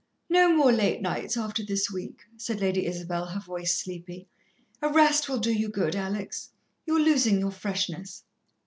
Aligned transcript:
"No 0.29 0.51
more 0.51 0.71
late 0.71 0.99
nights 0.99 1.37
after 1.37 1.63
this 1.63 1.91
week," 1.91 2.21
said 2.35 2.59
Lady 2.59 2.87
Isabel, 2.87 3.27
her 3.27 3.39
voice 3.39 3.77
sleepy. 3.77 4.27
"A 4.81 4.89
rest 4.89 5.29
will 5.29 5.37
do 5.37 5.53
you 5.53 5.69
good, 5.69 5.95
Alex. 5.95 6.49
You 6.87 6.95
are 6.95 6.99
losing 6.99 7.39
your 7.39 7.51
freshness." 7.51 8.23